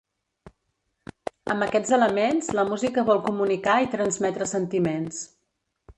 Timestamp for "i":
3.87-3.93